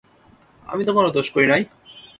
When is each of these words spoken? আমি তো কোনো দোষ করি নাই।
আমি 0.67 0.81
তো 0.85 0.91
কোনো 0.93 1.09
দোষ 1.09 1.27
করি 1.29 1.47
নাই। 1.47 1.61